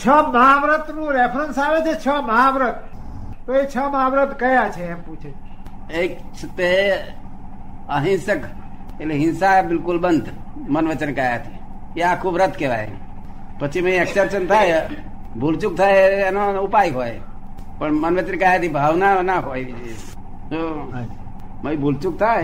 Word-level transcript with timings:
છ 0.00 0.04
મહાવ્રતનું 0.34 1.08
રેફરન્સ 1.12 1.58
આવે 1.58 1.80
છે 1.86 1.94
છ 2.04 2.08
મહાવ્રત. 2.30 2.76
તો 3.46 3.50
એ 3.54 3.62
છ 3.66 3.76
મહાવ્રત 3.94 4.30
કયા 4.40 4.68
છે 4.76 4.84
એમ 4.90 5.00
પૂછે 5.06 5.30
એક 6.00 6.10
તે 6.58 6.70
અહિંસક 7.88 8.42
એટલે 9.00 9.14
હિંસા 9.14 9.62
બિલકુલ 9.62 9.98
બંધ 9.98 10.28
મન 10.68 10.84
વચન 10.88 11.12
કાયાથી. 11.14 11.58
એ 11.96 12.02
આખું 12.02 12.32
વ્રત 12.32 12.54
કહેવાય. 12.58 12.88
પછી 13.58 13.82
મેં 13.82 13.94
એક્સેપ્શન 14.02 14.44
થાય 14.46 14.70
ભૂલચૂક 15.40 15.74
થાય 15.78 15.98
એનો 16.28 16.42
ઉપાય 16.64 16.90
હોય. 16.90 17.20
પણ 17.78 17.92
મન 18.02 18.12
વચન 18.18 18.38
કાયાથી 18.38 18.68
ભાવના 18.68 19.22
ના 19.22 19.38
હોય. 19.38 19.64
ભૂલચૂક 21.82 22.14
થાય 22.18 22.42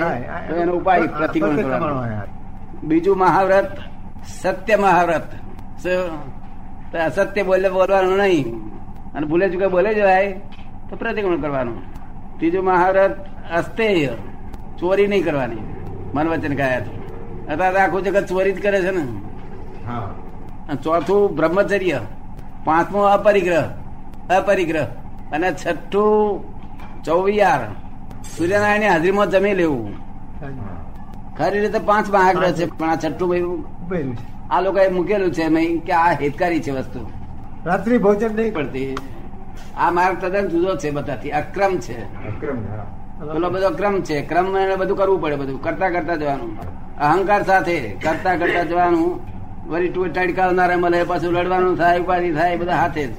તો 0.49 0.55
એનો 0.57 0.73
ઉપાય 0.73 1.07
પ્રતિકોણ 1.19 1.57
બીજું 2.83 3.17
મહાવ્રત 3.19 3.71
સત્ય 4.43 4.77
મહાવ્રત? 4.77 5.29
તો 6.93 6.99
અસત્ય 6.99 7.43
બોલે 7.43 7.69
બોલવાનું 7.69 8.17
નહીં. 8.17 8.55
અને 9.15 9.27
ભૂલે 9.27 9.51
ચૂકે 9.51 9.67
બોલે 9.67 9.95
જવાય 9.95 10.33
તો 10.91 10.97
પ્રતિક્રમણ 10.97 11.41
કરવાનું. 11.41 11.77
ત્રીજું 12.39 12.65
મહારત 12.65 13.25
અસ્તેય. 13.53 14.09
ચોરી 14.79 15.07
નહીં 15.07 15.25
કરવાની. 15.25 15.57
મન 16.15 16.29
વચન 16.29 16.55
કાયાથી 16.57 16.91
અત્યારે 17.53 17.79
આખું 17.79 18.03
જગત 18.03 18.27
ચોરી 18.27 18.53
જ 18.53 18.63
કરે 18.63 18.83
છે 18.83 18.91
ને. 18.91 19.03
અને 20.69 20.77
ચોથું 20.83 21.37
બ્રહ્મચર્ય. 21.37 22.01
પાંચમું 22.65 23.05
અપરિગ્રહ. 23.05 23.63
અપરિગ્રહ. 24.37 24.85
અને 25.33 25.53
છઠ્ઠું 25.53 26.45
ચૌવિયાર. 27.05 27.65
સૂર્યનારાયણની 28.37 28.87
હાજરીમાં 28.87 29.31
જમી 29.31 29.55
લેવું. 29.55 29.93
ખરી 31.39 31.61
રીતે 31.61 31.79
પાંચ 31.79 32.11
મહાગ્રહ 32.11 32.53
છે 32.53 32.67
પણ 32.67 32.91
આ 32.91 32.97
છઠ્ઠું 32.97 33.29
ભાઈ 33.29 34.17
આ 34.51 34.61
લોકોએ 34.61 34.89
મૂકેલું 34.89 35.33
છે 35.33 35.49
મેં 35.49 35.81
કે 35.81 35.93
આ 35.93 36.13
હિતકારી 36.13 36.61
છે 36.61 36.71
વસ્તુ. 36.71 37.11
રાત્રિ 37.67 37.99
ભોજન 37.99 38.37
નહીં 38.37 38.55
પડતી. 38.55 38.97
આ 39.77 39.91
માર્ગ 39.91 40.19
તદ્દન 40.21 40.49
જુદો 40.49 40.77
છે 40.77 40.91
બધાથી. 40.91 41.31
અક્રમ 41.31 41.79
છે. 41.79 42.05
પેલો 43.33 43.51
બધો 43.51 43.71
ક્રમ 43.71 44.01
છે. 44.01 44.23
ક્રમ 44.23 44.57
એને 44.57 44.77
બધું 44.77 44.97
કરવું 44.97 45.21
પડે 45.21 45.37
બધું. 45.37 45.63
કરતા 45.63 45.91
કરતા 45.91 46.17
જવાનું. 46.17 46.61
અહંકાર 46.97 47.43
સાથે 47.43 47.81
કરતા 47.81 48.37
કરતા 48.37 48.63
જવાનું. 48.63 49.21
વળી 49.69 49.89
ટુ 49.89 50.05
ટડકાવનારે 50.07 50.77
મળે 50.77 51.05
પાછું 51.05 51.33
લડવાનું 51.33 51.77
થાય 51.77 52.01
ઉપાધિ 52.01 52.33
થાય 52.33 52.57
બધા 52.57 52.77
હાથે 52.77 53.07
જ. 53.07 53.15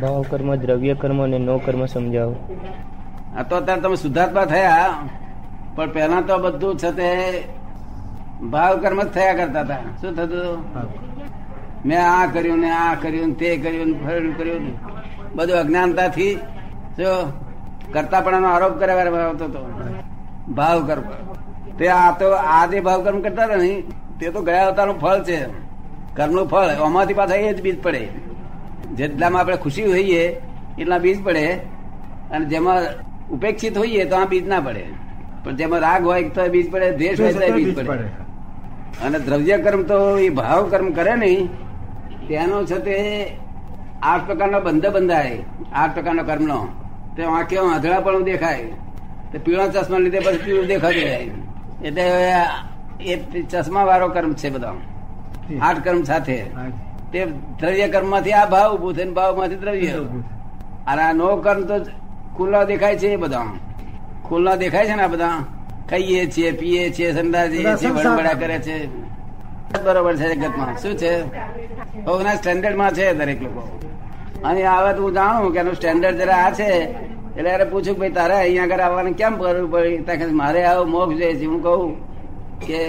ભાવ 0.00 0.24
કર્મ 0.30 0.54
દ્રવ્ય 0.54 0.94
કર્મ 0.94 1.22
અને 1.22 1.38
નો 1.38 1.58
કર્મ 1.58 1.86
સમજાવો. 1.86 2.36
આ 3.38 3.42
તો 3.42 3.56
અત્યારે 3.56 3.80
તમે 3.80 3.96
શુદ્ધાત્મા 3.96 4.44
થયા 4.44 4.94
પણ 5.74 5.90
પહેલા 5.90 6.20
તો 6.20 6.38
બધું 6.38 6.78
છે 6.78 6.90
તે 6.90 7.10
ભાવ 8.42 8.80
કર્મ 8.80 9.02
જ 9.02 9.06
થયા 9.06 9.34
કરતા 9.34 9.60
હતા. 9.60 9.76
શું 10.00 10.16
થતું 10.16 10.58
મેં 11.86 12.00
આ 12.02 12.26
કર્યું 12.26 12.58
ને 12.58 12.70
આ 12.70 12.94
કર્યું 12.94 13.28
ને 13.28 13.34
તે 13.34 13.56
કર્યું 13.56 13.88
ને 13.88 14.32
કર્યું 14.32 14.78
બધું 15.34 15.56
અજ્ઞાનતાથી 15.56 16.34
જો 16.98 17.32
કરતાપણાનો 17.92 18.48
આરોપ 18.48 18.78
કર્યા 18.78 19.24
આવતો 19.24 19.44
હતો. 19.44 19.60
ભાવ 20.48 20.86
કર્મ. 20.86 21.02
તે 21.78 21.88
આ 21.88 22.10
તો 22.18 22.30
આ 22.30 22.66
જે 22.66 22.80
ભાવ 22.80 23.04
કર્મ 23.04 23.20
કરતા 23.20 23.44
હતા 23.44 23.56
ને 23.56 23.82
તે 24.20 24.30
તો 24.30 24.42
ગયા 24.42 24.66
અવતારનું 24.66 25.00
ફળ 25.00 25.22
છે. 25.24 25.44
કર્મનું 26.16 26.48
ફળ 26.48 26.68
આમાંથી 26.68 27.14
પાછા 27.14 27.34
એ 27.34 27.52
જ 27.52 27.62
બીજ 27.62 27.82
પડે. 27.82 28.08
જેટલામાં 28.94 29.40
આપણે 29.40 29.56
ખુશી 29.56 29.84
હોઈએ 29.84 30.40
એટલા 30.78 30.98
બીજ 30.98 31.24
પડે. 31.24 31.52
અને 32.30 32.44
જેમાં 32.44 32.82
ઉપેક્ષિત 33.30 33.78
હોઈએ 33.78 34.04
તો 34.04 34.16
આ 34.16 34.24
બીજ 34.24 34.48
ના 34.48 34.60
પડે. 34.60 34.84
પણ 35.44 35.56
જેમાં 35.56 35.80
રાગ 35.80 36.04
હોય 36.04 36.28
તો 36.28 36.48
બીજ 36.48 36.70
પડે 36.70 36.90
દ્વેષ 36.96 37.20
હોય 37.20 37.32
તો 37.32 37.54
બીજ 37.54 37.76
પડે. 37.76 38.29
અને 39.04 39.18
દ્રવ્ય 39.18 39.58
કર્મ 39.58 39.82
તો 39.82 40.18
એ 40.18 40.28
ભાવ 40.28 40.68
કર્મ 40.68 40.92
કરે 40.92 41.14
નહીં. 41.14 41.48
તેનો 42.28 42.64
છે 42.64 42.78
તે 42.78 43.26
આઠ 44.02 44.26
પ્રકારનો 44.26 44.60
બંધ 44.60 44.86
બંધાય. 44.86 45.38
આઠ 45.72 45.94
પ્રકારનો 45.94 46.22
કર્મનો. 46.22 46.68
તે 47.16 47.22
આંખે 47.24 47.56
આંધળા 47.56 48.00
પણ 48.00 48.24
દેખાય. 48.24 48.62
તે 49.32 49.38
પીળા 49.38 49.66
ચશ્મા 49.66 49.98
લીધે 49.98 50.20
પછી 50.20 50.38
પીળું 50.38 50.66
દેખાતું 50.66 51.00
જાય. 51.00 51.30
એટલે 51.84 52.02
એ 53.04 53.42
ચશ્મા 53.42 53.84
વાળો 53.84 54.08
કર્મ 54.08 54.32
છે 54.34 54.50
બધા. 54.50 54.74
આઠ 55.62 55.84
કર્મ 55.84 56.02
સાથે. 56.02 56.44
તે 57.12 57.26
દ્રવ્ય 57.60 57.88
કર્મમાંથી 57.88 58.32
આ 58.32 58.46
ભાવ 58.46 58.76
ઉભું 58.76 58.94
થઈને 58.94 59.10
ભાવમાંથી 59.10 59.54
દ્રવ્ય 59.54 59.86
અને 60.86 61.02
આ 61.02 61.12
નો 61.12 61.36
કર્મ 61.36 61.62
તો 61.62 61.84
ખુલ્લા 62.36 62.64
દેખાય 62.64 62.96
છે 62.96 63.08
એ 63.08 63.16
બધા. 63.16 63.44
ખુલ્લા 64.24 64.54
દેખાય 64.54 64.86
છે 64.86 64.94
ને 64.94 65.02
આ 65.02 65.06
બધા. 65.06 65.30
ખાઈએ 65.90 66.22
છીએ 66.34 66.50
પીએ 66.60 66.82
છીએ 66.96 67.08
સંડા 67.16 67.46
જઈએ 67.52 67.72
છીએ 67.80 67.92
વડબડા 67.96 68.36
કરે 68.40 68.58
છે. 68.66 68.76
બરોબર 69.84 70.14
છે 70.20 70.26
જગતમાં. 70.34 70.74
શું 70.82 70.94
છે? 71.00 71.12
બહુના 72.04 72.36
સ્ટેન્ડર્ડમાં 72.40 72.92
છે 72.98 73.06
દરેક 73.18 73.40
લોકો. 73.42 73.62
અને 74.48 74.60
આવે 74.74 74.90
તો 74.96 75.00
હું 75.04 75.12
જાણું 75.18 75.52
કે 75.54 75.58
એનું 75.62 75.74
સ્ટેન્ડર્ડ 75.78 76.20
જરા 76.20 76.40
આ 76.46 76.52
છે 76.58 76.68
એટલે 77.36 77.50
અરે 77.56 77.66
પૂછું 77.72 77.96
ભાઈ 77.98 78.16
તારે 78.18 78.36
અહીંયા 78.38 78.66
આગળ 78.68 78.84
આવવાનું 78.86 79.14
કેમ 79.20 79.32
કરવું 79.40 79.68
પડી? 79.72 79.98
ત્યાં 80.06 80.34
મારે 80.42 80.60
આવો 80.70 80.82
મોક્ષ 80.94 81.18
જોઈએ 81.20 81.36
છે. 81.40 81.46
હું 81.52 81.60
કહું 81.66 81.90
કે 82.66 82.80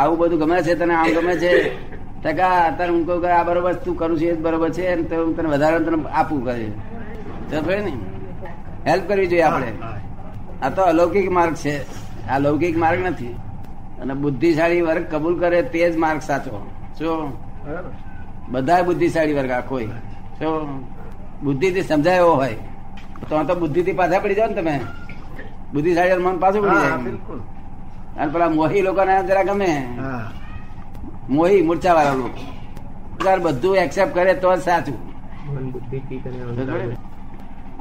આવું 0.00 0.16
બધું 0.20 0.38
ગમે 0.42 0.56
છે 0.66 0.74
તને 0.80 0.94
આમ 0.94 1.08
ગમે 1.16 1.34
છે? 1.42 1.52
ટકા 2.22 2.56
અત્યારે 2.68 2.92
હું 2.94 3.02
કહું 3.06 3.18
કે 3.22 3.28
આ 3.38 3.44
બરોબર 3.48 3.74
તું 3.84 3.94
કરું 4.00 4.16
છું 4.20 4.28
એ 4.28 4.34
જ 4.36 4.38
બરોબર 4.46 4.70
છે 4.76 4.84
અને 4.92 5.02
તો 5.10 5.14
હું 5.24 5.32
તને 5.36 5.48
વધારે 5.54 5.78
તને 5.86 5.96
આપવું 6.20 6.40
કરે 6.44 7.78
ને 7.86 7.92
હેલ્પ 8.88 9.04
કરવી 9.08 9.28
જોઈએ 9.32 9.46
આપણે. 9.48 9.70
આ 10.62 10.70
તો 10.70 10.82
અલૌકિક 10.82 11.28
માર્ગ 11.30 11.54
છે. 11.54 11.74
આ 12.28 12.38
લૌકિક 12.38 12.76
માર્ગ 12.78 13.00
નથી. 13.06 13.34
અને 14.00 14.14
બુદ્ધિશાળી 14.14 14.82
વર્ગ 14.82 15.04
કબૂલ 15.12 15.34
કરે 15.40 15.62
તે 15.72 15.90
જ 15.90 15.96
માર્ગ 15.96 16.20
સાચો. 16.20 16.56
શું 16.98 17.32
બધા 18.52 18.82
બુદ્ધિશાળી 18.82 19.34
વર્ગ 19.34 19.50
આખો 19.50 19.76
શું 20.38 20.54
બુદ્ધિથી 21.42 21.82
સમજાય 21.82 22.16
એવો 22.16 22.32
હોય 22.34 22.56
તો 23.28 23.36
આ 23.36 23.42
તો 23.42 23.54
બુદ્ધિથી 23.54 23.92
પાછા 23.92 24.20
પડી 24.20 24.34
જાવ 24.34 24.48
ને 24.50 24.54
તમે. 24.54 24.74
બુદ્ધિશાળી 25.72 26.22
મન 26.24 26.38
પાછું 26.38 26.62
પડી 26.62 26.80
જાય. 26.80 26.92
અને 28.18 28.28
પેલા 28.32 28.50
મોહી 28.50 28.82
લોકોને 28.82 29.14
જરા 29.28 29.42
ગમે. 29.42 29.72
મોહી 31.30 31.62
મૂર્છા 31.62 31.94
વાળા 31.94 32.14
લોકો 32.14 33.38
બધું 33.44 33.76
એક્સેપ્ટ 33.76 34.14
કરે 34.14 34.34
તો 34.34 34.56
જ 34.56 34.60
સાચું. 34.60 34.98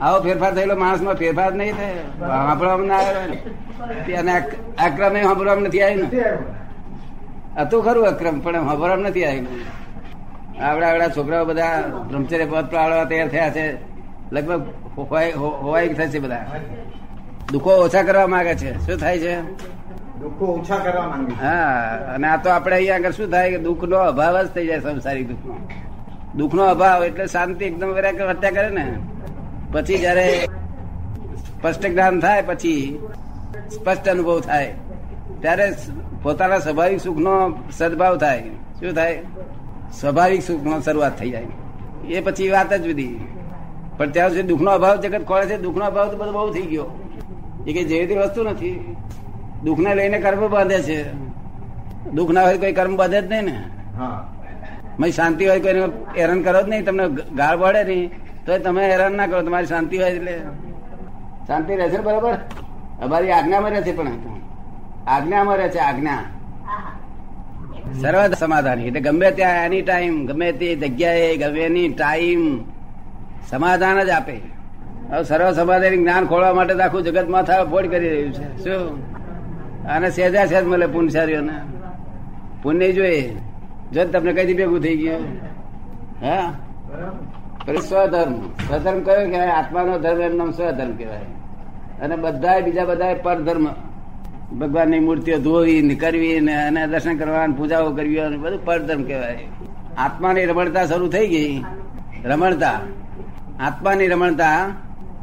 આવો 0.02 0.18
ફેરફાર 0.26 0.52
થયેલો 0.56 0.76
માણસમાં 0.76 1.16
ફેરફાર 1.16 1.52
નહીં 1.54 1.76
થાય. 1.76 1.96
સાંભળવામાં 2.20 2.88
ના. 2.88 3.00
આવે 3.00 4.14
અને 4.22 4.32
અક્રમ 4.88 5.18
એ 5.18 5.24
સાંભળવામાં 5.24 5.66
નથી 5.68 5.82
આવ્યું 5.82 6.10
ને 6.14 6.24
હતું 7.62 7.82
ખરું 7.86 8.06
અક્રમ 8.08 8.36
પણ 8.40 8.66
સાંભળવામાં 8.68 9.10
નથી 9.10 9.26
આવ્યું 9.26 9.48
આવડા 10.68 10.90
આવડા 10.90 11.10
છોકરાઓ 11.18 11.46
બધા 11.46 11.74
બ્રહ્મચર્ય 12.10 12.46
પદ 12.46 12.66
પાડવા 12.74 13.06
તૈયાર 13.12 13.30
થયા 13.30 13.50
છે. 13.50 13.66
લગભગ 14.32 14.64
હોવાય 14.98 15.32
હોવાય 15.64 15.88
થશે 15.90 16.20
બધા. 16.20 16.46
દુઃખો 17.52 17.72
ઓછા 17.86 18.04
કરવા 18.04 18.28
માંગે 18.28 18.56
છે. 18.56 18.72
શું 18.86 18.98
થાય 19.00 19.20
છે? 19.20 19.34
દુઃખો 20.22 20.46
ઓછા 20.46 20.80
કરવા 20.86 21.08
માંગે 21.08 21.34
હા 21.44 22.14
અને 22.16 22.28
આ 22.28 22.38
તો 22.44 22.50
આપણે 22.50 22.76
અહીંયા 22.76 22.96
આગળ 22.96 23.12
શું 23.12 23.30
થાય 23.32 23.52
કે 23.52 23.60
દુઃખ 23.68 23.84
નો 23.84 23.98
અભાવ 24.12 24.36
જ 24.44 24.48
થઈ 24.48 24.68
જાય 24.68 24.80
સંસારી 24.80 25.24
દુઃખ 25.24 25.46
નો 25.46 25.56
દુઃખ 26.36 26.54
નો 26.54 26.64
અભાવ 26.74 27.00
એટલે 27.04 27.26
શાંતિ 27.28 27.66
એકદમ 27.66 27.90
વર્ત્યા 27.90 28.52
કરે 28.52 28.70
ને. 28.70 28.86
પછી 29.72 29.98
જયારે 29.98 30.28
સ્પષ્ટ 31.38 31.86
જ્ઞાન 31.86 32.20
થાય 32.20 32.42
પછી 32.42 33.00
સ્પષ્ટ 33.72 34.10
અનુભવ 34.10 34.40
થાય. 34.40 34.74
ત્યારે 35.42 35.66
પોતાના 36.24 36.60
સ્વાભાવિક 36.60 37.02
સુખ 37.02 37.18
નો 37.18 37.34
સદભાવ 37.78 38.18
થાય. 38.18 38.44
શું 38.80 38.94
થાય? 38.94 39.22
સ્વાભાવિક 40.00 40.42
સુખ 40.44 40.64
નો 40.64 40.82
શરૂઆત 40.82 41.20
થઈ 41.20 41.30
જાય. 41.30 41.48
એ 42.08 42.22
પછી 42.22 42.50
વાત 42.50 42.74
જ 42.74 42.84
બધી. 42.90 43.10
પણ 43.98 44.10
ત્યાં 44.10 44.30
સુધી 44.30 44.42
દુઃખનો 44.44 44.72
અભાવ 44.72 44.96
જગત 44.96 45.24
ખોળે 45.26 45.46
છે 45.46 45.58
દુઃખનો 45.58 45.86
અભાવ 45.86 46.12
તો 46.12 46.18
બધો 46.18 46.32
બહુ 46.32 46.54
થઈ 46.54 46.62
ગયો. 46.62 46.88
એ 47.68 47.74
કઈ 47.74 47.84
જેવી 47.84 48.16
વસ્તુ 48.16 48.44
નથી. 48.44 48.96
દુઃખને 49.64 49.96
લઈને 49.96 50.20
કર્મ 50.20 50.48
બાંધે 50.48 50.80
છે. 50.82 51.00
દુઃખ 52.12 52.32
ના 52.32 52.44
હોય 52.44 52.58
કોઈ 52.58 52.74
કર્મ 52.74 52.96
બાંધે 52.96 53.22
જ 53.22 53.32
નહીં 53.32 53.46
ને. 53.46 55.12
શાંતિ 55.12 55.48
હોય 55.48 55.60
કોઈને 55.60 55.82
હેરાન 56.18 56.42
કરો 56.42 56.62
જ 56.62 56.70
નહીં 56.70 56.86
તમને 56.86 57.06
ગાળ 57.36 57.58
પડે 57.58 57.84
નહીં. 57.84 58.29
તો 58.50 58.64
તમે 58.64 58.92
હેરાન 58.92 59.14
ના 59.14 59.28
કરો, 59.28 59.42
તમારી 59.42 59.66
શાંતિ 59.66 59.98
હોય 59.98 60.12
એટલે. 60.12 60.42
શાંતિ 61.48 61.76
રહેશે 61.76 61.98
ને 61.98 62.04
બરોબર? 62.04 62.34
અમારી 63.02 63.32
આજ્ઞામાં 63.32 63.72
રહે 63.72 63.82
છે 63.82 63.98
પણ. 63.98 64.08
આજ્ઞામાં 65.08 65.58
રહે 65.58 65.70
છે 65.70 65.78
આજ્ઞા. 65.78 66.18
સર્વ 68.02 68.34
સમાધાની. 68.34 68.88
એટલે 68.88 69.00
ગમે 69.00 69.32
ત્યાં 69.32 69.66
એની 69.66 69.82
ટાઈમ 69.82 70.26
ગમે 70.26 70.52
તે 70.52 70.76
જગ્યાએ, 70.76 71.38
ગમે 71.38 71.60
એની 71.60 71.90
ટાઈમ 71.90 72.60
સમાધાન 73.50 74.04
જ 74.04 74.10
આપે. 74.10 74.42
હવે 75.10 75.24
સર્વ 75.24 75.52
સમાધાની 75.52 75.98
જ્ઞાન 75.98 76.26
ખોળવા 76.26 76.54
માટે 76.54 76.74
તો 76.74 76.84
આખું 76.84 77.04
જગત 77.04 77.30
માથા 77.30 77.64
ફોડ 77.64 77.88
કરી 77.88 78.10
રહ્યું 78.10 78.34
છે. 78.34 78.64
શું? 78.64 79.10
અને 79.84 80.12
સહેજા 80.12 80.46
સહેજ 80.46 80.66
મળે 80.66 80.88
પુણ્યશાળીઓને. 80.88 81.54
પુણ્ય 82.64 82.92
જોઈએ. 82.92 83.36
જો 83.92 84.06
તમને 84.06 84.34
કઈ 84.34 84.54
ભેગું 84.54 84.80
થઈ 84.80 84.98
ગયું. 84.98 85.22
હા? 86.22 86.54
સ્વધર્મ. 87.66 88.34
સ્વધર્મ 88.42 89.00
કયો 89.00 89.30
કહેવાય? 89.30 89.48
આત્માનો 89.48 90.00
ધર્મ 90.00 90.22
એમ 90.22 90.36
નામ 90.36 90.52
સ્વધર્મ 90.52 90.96
કહેવાય. 90.96 91.20
અને 92.02 92.16
બધા 92.16 92.60
બીજા 92.60 92.86
બધા 92.86 93.14
પરધર્મ. 93.14 93.68
ભગવાનની 94.60 95.00
મૂર્તિઓ 95.00 95.38
ધોવી 95.38 95.82
ને 95.82 95.96
કરવી 95.96 96.40
ને 96.40 96.64
અને 96.64 96.88
દર્શન 96.88 97.18
કરવા 97.18 97.48
પૂજાઓ 97.58 97.92
કરવી, 97.92 98.20
અને 98.20 98.38
બધું 98.38 98.66
પરધર્મ 98.66 99.04
કહેવાય. 99.04 99.46
આત્માની 99.98 100.46
રમણતા 100.46 100.86
શરૂ 100.86 101.08
થઈ 101.08 101.28
ગઈ. 101.28 101.64
રમણતા. 102.26 102.82
આત્માની 103.60 104.08
રમણતા 104.08 104.66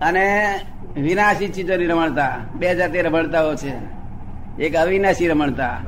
અને 0.02 0.54
વિનાશી 0.96 1.48
ચીજોની 1.48 1.86
રમણતા. 1.86 2.36
બે 2.54 2.74
જાતે 2.74 3.02
રમણતાઓ 3.02 3.54
છે. 3.54 3.72
એક 4.62 4.76
અવિનાશી 4.76 5.28
રમણતા. 5.28 5.80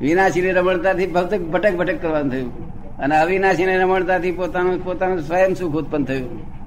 વિનાશીની 0.00 0.50
રમણતાથી 0.50 1.06
ભક્ત 1.06 1.38
ભટક 1.38 1.76
ભટક 1.76 2.02
કરવાનું 2.02 2.32
થયું. 2.32 2.81
અને 3.02 3.14
અવિનાશીની 3.18 3.78
રમણતાથી 3.78 4.32
પોતાનું 4.32 4.84
પોતાનું 4.84 5.22
સ્વયં 5.22 5.54
સુખ 5.54 5.76
ઉત્પન્ન 5.76 6.04
થયું. 6.04 6.61